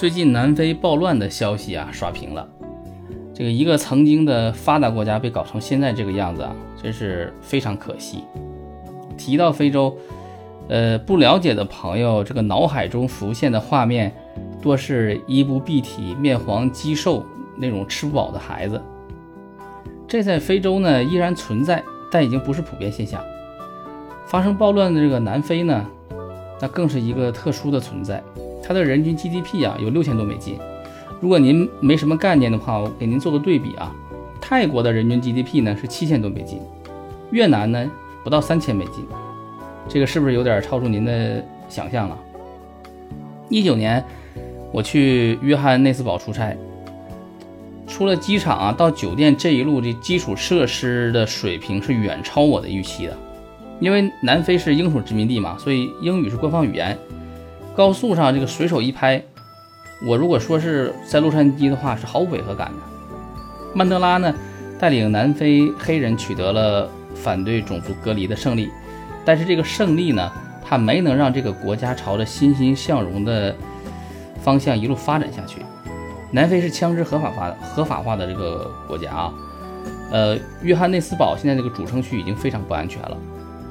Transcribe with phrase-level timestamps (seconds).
[0.00, 2.48] 最近南非暴乱的消息啊刷屏了，
[3.34, 8.24] 这个一个曾经的发达国家被搞成现在这个样子啊，真是非常可惜。
[9.18, 9.94] 提到非洲，
[10.70, 14.10] 呃，不了解的朋友，这个脑海中浮现的画面
[14.62, 17.22] 多是衣不蔽体、面黄肌瘦
[17.58, 18.80] 那种吃不饱的孩子。
[20.08, 23.22] 这在非洲呢依然存在，但已经不是普遍现象。
[24.24, 25.86] 发生暴乱的这个南非呢，
[26.58, 28.24] 那更是一个特殊的存在。
[28.70, 30.56] 它的人均 GDP 啊有六千多美金。
[31.18, 33.92] 如果您没什么概念的话，我给您做个对比啊。
[34.40, 36.60] 泰国的人均 GDP 呢是七千多美金，
[37.32, 37.90] 越南呢
[38.22, 39.04] 不到三千美金。
[39.88, 42.16] 这个是不是有点超出您的想象了？
[43.48, 44.04] 一九年
[44.70, 46.56] 我去约翰内斯堡出差，
[47.88, 53.18] 出了机场啊到酒店这一路这基础设施的水平是远超我的预期的。
[53.80, 56.96] 因为南非是英属殖民地嘛，所以英语是官方语言。
[57.80, 59.22] 高速上这个随手一拍，
[60.06, 62.74] 我如果说是在洛杉矶的话，是毫无违和感的。
[63.74, 64.34] 曼德拉呢，
[64.78, 68.68] 带领南非黑人取得了反对种族隔离的胜利，
[69.24, 70.30] 但是这个胜利呢，
[70.62, 73.56] 他没能让这个国家朝着欣欣向荣的
[74.42, 75.62] 方向一路发展下去。
[76.30, 79.32] 南非是枪支合法化、合法化的这个国家啊，
[80.12, 83.16] 呃，约翰内斯堡现在这个主城区已经非常不安全了。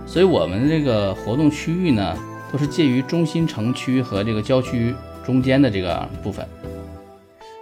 [0.07, 2.17] 所以，我们这个活动区域呢，
[2.51, 4.93] 都是介于中心城区和这个郊区
[5.25, 6.45] 中间的这个部分。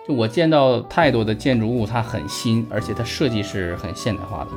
[0.07, 4.51] 就我见到太多的建筑物，它很新，而且它设计是很现代化的。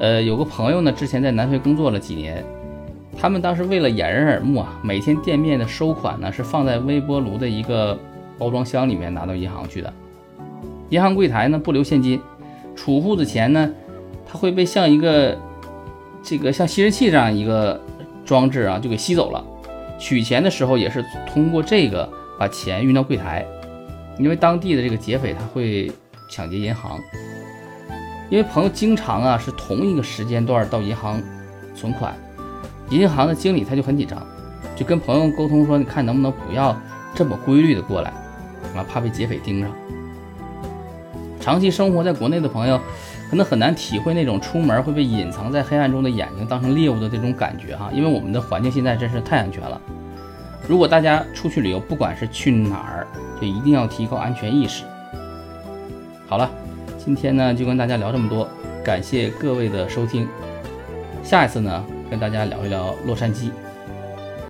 [0.00, 2.44] 呃，有个朋友呢，之前在南非工作了几年，
[3.16, 7.98] 他们当时为了掩人耳目啊，每天店面的收款呢是放在微波炉的一个
[8.36, 9.92] 包装箱里面拿到银行去的。
[10.90, 12.20] 银行柜台呢不留现金，
[12.74, 13.70] 储户的钱呢，
[14.26, 15.36] 它会被像一个。
[16.20, 17.80] 这个像吸尘器这样一个
[18.28, 19.42] 装置啊，就给吸走了。
[19.98, 22.06] 取钱的时候也是通过这个
[22.38, 23.42] 把钱运到柜台，
[24.18, 25.90] 因为当地的这个劫匪他会
[26.30, 27.00] 抢劫银行。
[28.28, 31.22] 因为朋友经常啊是同一个时间段到银行
[31.74, 32.14] 存款，
[32.90, 34.22] 银行的经理他就很紧张，
[34.76, 36.78] 就跟朋友沟通说：“你看能不能不要
[37.14, 38.10] 这么规律的过来
[38.76, 39.70] 啊，怕被劫匪盯上。”
[41.40, 42.78] 长期生活在国内的朋友。
[43.28, 49.80] 可能很难体会那种出门会被隐藏在黑暗中的眼睛当成猎物的这种感觉哈，因为我们的环境现在真是太安全了。
[50.66, 53.06] 如果大家出去旅游，不管是去哪儿，
[53.40, 54.84] 就一定要提高安全意识。
[56.26, 56.50] 好了，
[56.96, 58.48] 今天呢就跟大家聊这么多，
[58.84, 60.26] 感谢各位的收听。
[61.22, 63.50] 下一次呢跟大家聊一聊洛杉矶。